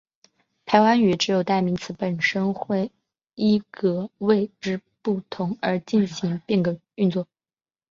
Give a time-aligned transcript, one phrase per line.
[0.65, 2.91] 排湾语只有代词本身会
[3.35, 7.27] 依格位之不同而进行变格运作。